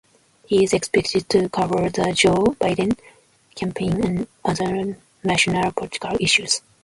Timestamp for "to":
1.29-1.47